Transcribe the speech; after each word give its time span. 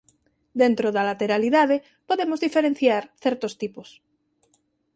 Dentro 0.61 0.87
da 0.95 1.07
lateralidade 1.09 1.77
podemos 2.09 2.39
diferenciar 2.45 3.03
certos 3.23 3.53
tipos. 3.61 3.89